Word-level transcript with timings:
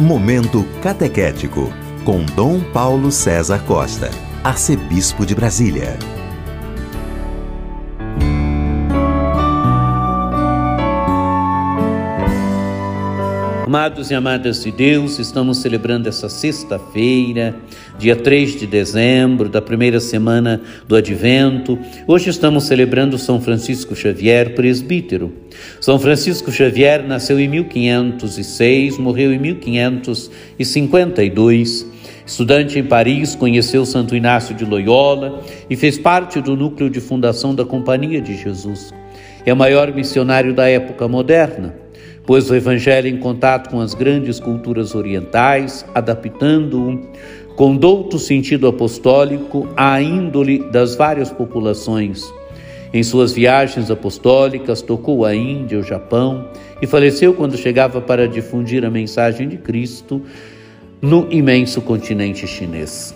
Momento 0.00 0.64
Catequético, 0.80 1.72
com 2.04 2.24
Dom 2.24 2.60
Paulo 2.72 3.10
César 3.10 3.64
Costa, 3.64 4.10
Arcebispo 4.44 5.26
de 5.26 5.34
Brasília. 5.34 6.17
Amados 13.68 14.10
e 14.10 14.14
amadas 14.14 14.64
de 14.64 14.70
Deus, 14.70 15.18
estamos 15.18 15.58
celebrando 15.58 16.08
essa 16.08 16.30
sexta-feira, 16.30 17.54
dia 17.98 18.16
3 18.16 18.60
de 18.60 18.66
dezembro, 18.66 19.50
da 19.50 19.60
primeira 19.60 20.00
semana 20.00 20.62
do 20.86 20.96
Advento. 20.96 21.78
Hoje 22.06 22.30
estamos 22.30 22.64
celebrando 22.64 23.18
São 23.18 23.38
Francisco 23.38 23.94
Xavier, 23.94 24.54
presbítero. 24.54 25.34
São 25.82 25.98
Francisco 25.98 26.50
Xavier 26.50 27.06
nasceu 27.06 27.38
em 27.38 27.46
1506, 27.46 28.96
morreu 28.96 29.34
em 29.34 29.38
1552. 29.38 31.86
Estudante 32.24 32.78
em 32.78 32.84
Paris, 32.84 33.34
conheceu 33.34 33.84
Santo 33.84 34.16
Inácio 34.16 34.54
de 34.54 34.64
Loyola 34.64 35.44
e 35.68 35.76
fez 35.76 35.98
parte 35.98 36.40
do 36.40 36.56
núcleo 36.56 36.88
de 36.88 37.02
fundação 37.02 37.54
da 37.54 37.66
Companhia 37.66 38.22
de 38.22 38.34
Jesus. 38.34 38.94
É 39.44 39.52
o 39.52 39.56
maior 39.56 39.92
missionário 39.92 40.54
da 40.54 40.70
época 40.70 41.06
moderna 41.06 41.86
pôs 42.28 42.50
o 42.50 42.54
Evangelho 42.54 43.08
em 43.08 43.16
contato 43.16 43.70
com 43.70 43.80
as 43.80 43.94
grandes 43.94 44.38
culturas 44.38 44.94
orientais, 44.94 45.86
adaptando-o 45.94 47.00
com 47.56 47.74
douto 47.74 48.18
sentido 48.18 48.66
apostólico 48.66 49.66
à 49.74 50.02
índole 50.02 50.58
das 50.70 50.94
várias 50.94 51.32
populações. 51.32 52.22
Em 52.92 53.02
suas 53.02 53.32
viagens 53.32 53.90
apostólicas, 53.90 54.82
tocou 54.82 55.24
a 55.24 55.34
Índia, 55.34 55.78
o 55.78 55.82
Japão 55.82 56.50
e 56.82 56.86
faleceu 56.86 57.32
quando 57.32 57.56
chegava 57.56 57.98
para 57.98 58.28
difundir 58.28 58.84
a 58.84 58.90
mensagem 58.90 59.48
de 59.48 59.56
Cristo 59.56 60.20
no 61.00 61.32
imenso 61.32 61.80
continente 61.80 62.46
chinês. 62.46 63.14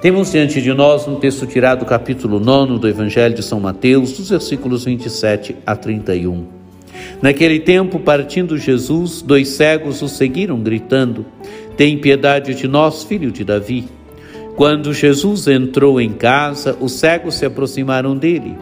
Temos 0.00 0.32
diante 0.32 0.62
de 0.62 0.72
nós 0.72 1.06
um 1.06 1.16
texto 1.16 1.46
tirado 1.46 1.80
do 1.80 1.84
capítulo 1.84 2.40
9 2.40 2.78
do 2.78 2.88
Evangelho 2.88 3.34
de 3.34 3.42
São 3.42 3.60
Mateus, 3.60 4.12
dos 4.12 4.30
versículos 4.30 4.86
27 4.86 5.54
a 5.66 5.76
31. 5.76 6.53
Naquele 7.22 7.60
tempo, 7.60 7.98
partindo 7.98 8.58
Jesus, 8.58 9.22
dois 9.22 9.48
cegos 9.48 10.02
o 10.02 10.08
seguiram, 10.08 10.60
gritando: 10.60 11.24
Tem 11.76 11.98
piedade 11.98 12.54
de 12.54 12.68
nós, 12.68 13.04
filho 13.04 13.30
de 13.30 13.44
Davi. 13.44 13.84
Quando 14.56 14.94
Jesus 14.94 15.48
entrou 15.48 16.00
em 16.00 16.12
casa, 16.12 16.76
os 16.80 16.92
cegos 16.92 17.34
se 17.34 17.44
aproximaram 17.44 18.16
dele. 18.16 18.56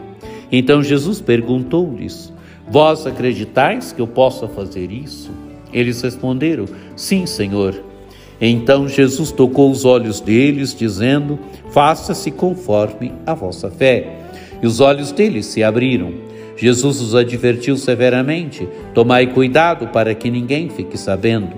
Então 0.50 0.82
Jesus 0.82 1.20
perguntou-lhes: 1.20 2.32
Vós 2.68 3.06
acreditais 3.06 3.92
que 3.92 4.00
eu 4.00 4.06
possa 4.06 4.48
fazer 4.48 4.90
isso? 4.90 5.30
Eles 5.72 6.00
responderam: 6.00 6.66
Sim, 6.96 7.26
Senhor. 7.26 7.74
Então 8.40 8.88
Jesus 8.88 9.30
tocou 9.30 9.70
os 9.70 9.84
olhos 9.84 10.20
deles, 10.20 10.74
dizendo: 10.74 11.38
Faça-se 11.70 12.30
conforme 12.30 13.12
a 13.26 13.34
vossa 13.34 13.70
fé. 13.70 14.18
E 14.62 14.66
os 14.66 14.80
olhos 14.80 15.12
deles 15.12 15.46
se 15.46 15.62
abriram. 15.62 16.12
Jesus 16.62 17.00
os 17.00 17.16
advertiu 17.16 17.76
severamente: 17.76 18.68
Tomai 18.94 19.26
cuidado 19.26 19.88
para 19.88 20.14
que 20.14 20.30
ninguém 20.30 20.70
fique 20.70 20.96
sabendo. 20.96 21.56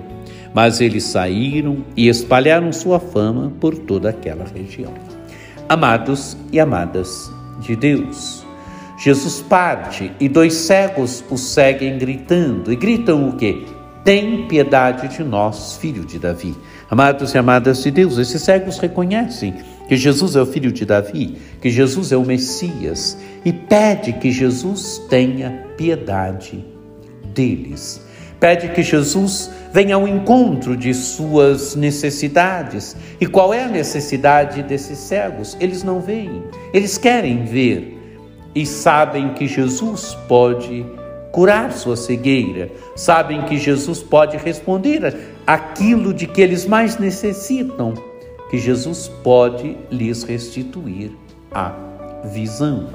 Mas 0.51 0.81
eles 0.81 1.03
saíram 1.03 1.85
e 1.95 2.07
espalharam 2.07 2.73
sua 2.73 2.99
fama 2.99 3.53
por 3.61 3.77
toda 3.77 4.09
aquela 4.09 4.45
região. 4.45 4.91
Amados 5.69 6.35
e 6.51 6.59
amadas 6.59 7.31
de 7.59 7.75
Deus, 7.75 8.43
Jesus 8.97 9.41
parte 9.41 10.11
e 10.19 10.27
dois 10.27 10.55
cegos 10.55 11.23
o 11.29 11.37
seguem 11.37 11.99
gritando. 11.99 12.73
E 12.73 12.75
gritam 12.75 13.29
o 13.29 13.33
quê? 13.33 13.63
Tem 14.03 14.47
piedade 14.47 15.07
de 15.15 15.23
nós, 15.23 15.77
filho 15.77 16.03
de 16.03 16.17
Davi. 16.17 16.55
Amados 16.89 17.31
e 17.35 17.37
amadas 17.37 17.83
de 17.83 17.91
Deus, 17.91 18.17
esses 18.17 18.41
cegos 18.41 18.79
reconhecem 18.79 19.53
que 19.87 19.95
Jesus 19.95 20.35
é 20.35 20.41
o 20.41 20.45
filho 20.45 20.71
de 20.71 20.85
Davi, 20.85 21.37
que 21.61 21.69
Jesus 21.69 22.11
é 22.11 22.17
o 22.17 22.25
Messias 22.25 23.17
e 23.43 23.53
pede 23.53 24.13
que 24.13 24.31
Jesus 24.31 25.01
tenha 25.09 25.65
piedade 25.77 26.65
deles. 27.33 28.03
Pede 28.39 28.69
que 28.69 28.83
Jesus 28.83 29.49
venha 29.71 29.95
ao 29.95 30.07
encontro 30.07 30.75
de 30.75 30.93
suas 30.93 31.75
necessidades. 31.75 32.95
E 33.19 33.25
qual 33.25 33.53
é 33.53 33.63
a 33.63 33.67
necessidade 33.67 34.61
desses 34.63 34.97
cegos? 34.97 35.55
Eles 35.59 35.83
não 35.83 35.99
veem, 35.99 36.43
eles 36.73 36.97
querem 36.97 37.45
ver 37.45 37.97
e 38.53 38.65
sabem 38.65 39.33
que 39.33 39.47
Jesus 39.47 40.15
pode 40.27 40.85
curar 41.31 41.73
sua 41.73 41.97
cegueira, 41.97 42.71
sabem 42.95 43.41
que 43.43 43.57
Jesus 43.57 44.01
pode 44.01 44.37
responder 44.37 45.13
aquilo 45.45 46.13
de 46.13 46.25
que 46.27 46.41
eles 46.41 46.65
mais 46.65 46.97
necessitam, 46.97 47.93
que 48.49 48.57
Jesus 48.57 49.07
pode 49.23 49.77
lhes 49.91 50.23
restituir 50.23 51.11
a 51.51 51.73
visão. 52.25 52.87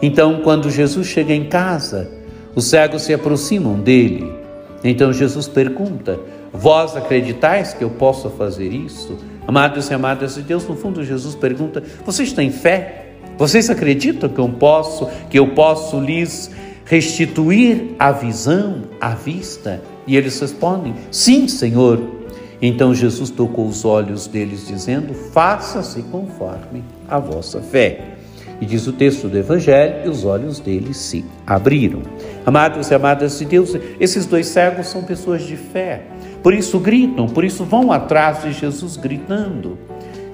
Então, 0.00 0.40
quando 0.42 0.70
Jesus 0.70 1.06
chega 1.06 1.32
em 1.32 1.48
casa, 1.48 2.10
os 2.54 2.66
cegos 2.66 3.02
se 3.02 3.14
aproximam 3.14 3.78
dele. 3.80 4.42
Então 4.84 5.12
Jesus 5.12 5.48
pergunta: 5.48 6.18
Vós 6.52 6.96
acreditais 6.96 7.72
que 7.72 7.84
eu 7.84 7.90
possa 7.90 8.28
fazer 8.30 8.68
isso? 8.68 9.16
Amados 9.46 9.88
e 9.88 9.94
amadas 9.94 10.34
de 10.34 10.42
Deus, 10.42 10.66
no 10.66 10.76
fundo 10.76 11.04
Jesus 11.04 11.34
pergunta: 11.34 11.82
Vocês 12.04 12.32
têm 12.32 12.50
fé? 12.50 13.12
Vocês 13.38 13.70
acreditam 13.70 14.28
que 14.28 14.38
eu 14.38 14.48
posso, 14.48 15.08
que 15.30 15.38
eu 15.38 15.48
posso 15.48 15.98
lhes 15.98 16.50
restituir 16.84 17.94
a 17.98 18.12
visão, 18.12 18.82
a 19.00 19.14
vista? 19.14 19.80
E 20.06 20.16
eles 20.16 20.38
respondem: 20.38 20.94
Sim, 21.10 21.48
Senhor. 21.48 22.21
Então 22.62 22.94
Jesus 22.94 23.28
tocou 23.28 23.66
os 23.66 23.84
olhos 23.84 24.28
deles, 24.28 24.68
dizendo: 24.68 25.12
Faça-se 25.12 26.00
conforme 26.04 26.84
a 27.08 27.18
vossa 27.18 27.60
fé. 27.60 28.12
E 28.60 28.64
diz 28.64 28.86
o 28.86 28.92
texto 28.92 29.28
do 29.28 29.36
Evangelho: 29.36 30.06
e 30.06 30.08
os 30.08 30.24
olhos 30.24 30.60
deles 30.60 30.96
se 30.96 31.24
abriram. 31.44 32.02
Amados 32.46 32.88
e 32.88 32.94
amadas 32.94 33.36
de 33.36 33.44
Deus, 33.44 33.76
esses 33.98 34.24
dois 34.24 34.46
cegos 34.46 34.86
são 34.86 35.02
pessoas 35.02 35.42
de 35.42 35.56
fé. 35.56 36.02
Por 36.40 36.54
isso 36.54 36.78
gritam, 36.78 37.26
por 37.26 37.44
isso 37.44 37.64
vão 37.64 37.90
atrás 37.90 38.42
de 38.42 38.52
Jesus 38.52 38.96
gritando, 38.96 39.76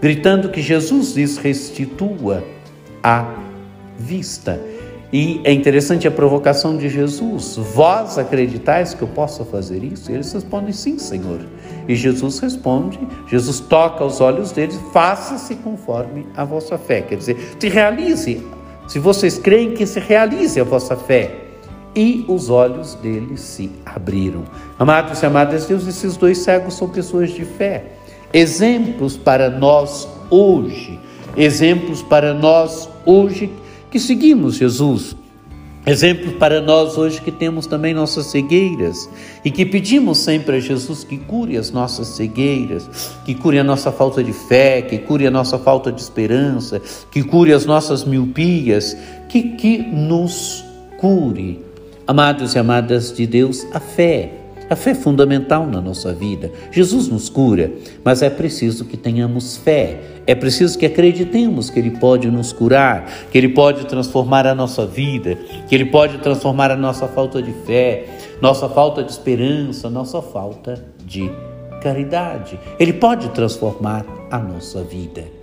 gritando 0.01 0.51
que 0.51 0.61
Jesus 0.61 1.15
lhes 1.15 1.39
restitua 1.39 2.45
a 3.03 3.35
vista. 3.99 4.61
E 5.13 5.41
é 5.45 5.53
interessante 5.53 6.07
a 6.07 6.11
provocação 6.11 6.77
de 6.77 6.89
Jesus: 6.89 7.57
Vós 7.75 8.19
acreditais 8.19 8.93
que 8.93 9.03
eu 9.03 9.09
possa 9.09 9.45
fazer 9.45 9.83
isso? 9.83 10.11
E 10.11 10.15
eles 10.15 10.33
respondem: 10.33 10.73
Sim, 10.73 10.99
Senhor. 10.99 11.41
E 11.89 11.95
Jesus 11.95 12.39
responde: 12.39 12.99
Jesus 13.27 13.59
toca 13.61 14.05
os 14.05 14.21
olhos 14.21 14.53
deles, 14.53 14.79
faça-se 14.93 15.55
conforme 15.57 16.27
a 16.37 16.45
vossa 16.45 16.77
fé. 16.77 17.01
Quer 17.01 17.17
dizer, 17.17 17.57
se 17.59 17.69
realize, 17.69 18.47
se 18.87 18.99
vocês 18.99 19.39
creem 19.39 19.73
que 19.73 19.87
se 19.87 19.99
realize 19.99 20.61
a 20.61 20.65
vossa 20.65 20.97
fé. 20.97 21.45
E 21.97 22.25
os 22.29 22.49
olhos 22.49 22.95
deles 22.97 23.41
se 23.41 23.73
abriram. 23.85 24.45
Amados 24.79 25.21
e 25.21 25.27
amadas 25.27 25.63
de 25.63 25.69
Deus, 25.69 25.87
esses 25.87 26.17
dois 26.17 26.39
cegos 26.39 26.75
são 26.75 26.89
pessoas 26.89 27.31
de 27.31 27.45
fé, 27.45 27.87
exemplos 28.33 29.17
para 29.17 29.51
nós 29.51 30.07
hoje, 30.31 31.01
exemplos 31.37 32.03
para 32.03 32.35
nós 32.35 32.89
hoje 33.05 33.51
que 33.91 33.99
seguimos 33.99 34.57
Jesus. 34.57 35.17
Exemplo 35.87 36.33
para 36.33 36.61
nós 36.61 36.99
hoje 36.99 37.21
que 37.21 37.33
temos 37.33 37.67
também 37.67 37.95
nossas 37.95 38.27
cegueiras 38.27 39.09
e 39.43 39.51
que 39.51 39.65
pedimos 39.65 40.19
sempre 40.19 40.57
a 40.57 40.61
Jesus 40.61 41.03
que 41.03 41.17
cure 41.17 41.57
as 41.57 41.71
nossas 41.71 42.09
cegueiras, 42.09 43.15
que 43.25 43.35
cure 43.35 43.59
a 43.59 43.65
nossa 43.65 43.91
falta 43.91 44.23
de 44.23 44.33
fé, 44.33 44.83
que 44.83 44.99
cure 44.99 45.27
a 45.27 45.31
nossa 45.31 45.59
falta 45.59 45.91
de 45.91 46.03
esperança, 46.03 46.83
que 47.11 47.23
cure 47.23 47.55
as 47.55 47.65
nossas 47.65 48.05
miopias, 48.05 48.95
que, 49.31 49.57
que 49.57 49.79
nos 49.79 50.63
cure. 50.99 51.65
Amados 52.07 52.55
e 52.55 52.59
amadas 52.59 53.11
de 53.17 53.27
Deus, 53.27 53.67
a 53.73 53.81
fé 53.81 54.33
a 54.71 54.77
fé 54.77 54.91
é 54.91 54.95
fundamental 54.95 55.67
na 55.67 55.81
nossa 55.81 56.13
vida. 56.13 56.51
Jesus 56.71 57.09
nos 57.09 57.29
cura, 57.29 57.71
mas 58.05 58.21
é 58.21 58.29
preciso 58.29 58.85
que 58.85 58.97
tenhamos 58.97 59.57
fé. 59.57 60.01
É 60.27 60.35
preciso 60.35 60.79
que 60.79 60.85
acreditemos 60.85 61.71
que 61.71 61.79
Ele 61.79 61.93
pode 61.93 62.31
nos 62.31 62.53
curar, 62.53 63.11
que 63.31 63.39
Ele 63.39 63.49
pode 63.49 63.87
transformar 63.87 64.47
a 64.47 64.55
nossa 64.55 64.85
vida, 64.85 65.39
que 65.69 65.75
Ele 65.75 65.87
pode 65.87 66.19
transformar 66.19 66.71
a 66.71 66.77
nossa 66.77 67.09
falta 67.09 67.41
de 67.41 67.53
fé, 67.65 68.07
nossa 68.43 68.69
falta 68.69 69.03
de 69.03 69.11
esperança, 69.11 69.89
nossa 69.89 70.21
falta 70.21 70.85
de 71.05 71.31
caridade. 71.81 72.59
Ele 72.79 72.93
pode 72.93 73.29
transformar 73.31 74.05
a 74.31 74.39
nossa 74.39 74.83
vida. 74.83 75.38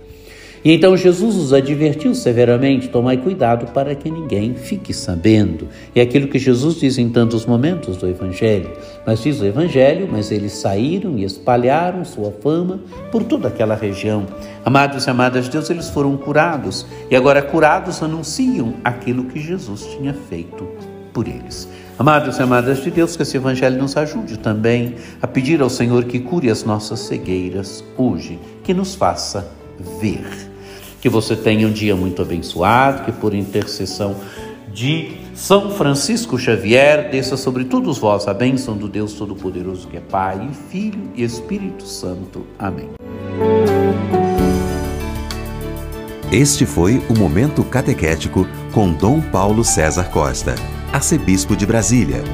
E 0.66 0.72
então 0.72 0.96
Jesus 0.96 1.36
os 1.36 1.52
advertiu 1.52 2.12
severamente: 2.12 2.88
tomai 2.88 3.16
cuidado 3.16 3.70
para 3.70 3.94
que 3.94 4.10
ninguém 4.10 4.52
fique 4.54 4.92
sabendo. 4.92 5.68
É 5.94 6.00
aquilo 6.00 6.26
que 6.26 6.40
Jesus 6.40 6.80
diz 6.80 6.98
em 6.98 7.08
tantos 7.08 7.46
momentos 7.46 7.96
do 7.96 8.08
Evangelho. 8.08 8.72
Mas 9.06 9.22
diz 9.22 9.40
o 9.40 9.44
Evangelho, 9.44 10.08
mas 10.10 10.32
eles 10.32 10.54
saíram 10.54 11.16
e 11.16 11.22
espalharam 11.22 12.04
sua 12.04 12.32
fama 12.42 12.80
por 13.12 13.22
toda 13.22 13.46
aquela 13.46 13.76
região. 13.76 14.26
Amados 14.64 15.06
e 15.06 15.10
amadas 15.10 15.44
de 15.44 15.52
Deus, 15.52 15.70
eles 15.70 15.88
foram 15.88 16.16
curados 16.16 16.84
e 17.08 17.14
agora 17.14 17.40
curados 17.40 18.02
anunciam 18.02 18.74
aquilo 18.82 19.26
que 19.26 19.38
Jesus 19.38 19.86
tinha 19.96 20.14
feito 20.14 20.66
por 21.12 21.28
eles. 21.28 21.68
Amados 21.96 22.38
e 22.38 22.42
amadas 22.42 22.82
de 22.82 22.90
Deus, 22.90 23.14
que 23.14 23.22
esse 23.22 23.36
Evangelho 23.36 23.78
nos 23.80 23.96
ajude 23.96 24.36
também 24.36 24.96
a 25.22 25.28
pedir 25.28 25.62
ao 25.62 25.70
Senhor 25.70 26.02
que 26.06 26.18
cure 26.18 26.50
as 26.50 26.64
nossas 26.64 26.98
cegueiras 26.98 27.84
hoje, 27.96 28.36
que 28.64 28.74
nos 28.74 28.96
faça 28.96 29.48
ver. 30.00 30.45
Que 31.06 31.10
você 31.10 31.36
tenha 31.36 31.68
um 31.68 31.70
dia 31.70 31.94
muito 31.94 32.20
abençoado, 32.20 33.04
que 33.04 33.12
por 33.12 33.32
intercessão 33.32 34.16
de 34.72 35.12
São 35.36 35.70
Francisco 35.70 36.36
Xavier 36.36 37.12
desça 37.12 37.36
sobre 37.36 37.62
todos 37.62 37.96
vós 37.96 38.26
a 38.26 38.34
bênção 38.34 38.76
do 38.76 38.88
Deus 38.88 39.12
Todo-Poderoso, 39.12 39.86
que 39.86 39.98
é 39.98 40.00
Pai, 40.00 40.50
Filho 40.68 41.08
e 41.14 41.22
Espírito 41.22 41.86
Santo. 41.86 42.44
Amém. 42.58 42.88
Este 46.32 46.66
foi 46.66 47.00
o 47.08 47.16
Momento 47.16 47.62
Catequético 47.62 48.44
com 48.72 48.92
Dom 48.92 49.20
Paulo 49.20 49.62
César 49.62 50.10
Costa, 50.10 50.56
arcebispo 50.92 51.54
de 51.54 51.64
Brasília. 51.64 52.24